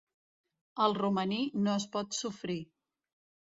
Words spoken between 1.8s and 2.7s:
es pot sofrir.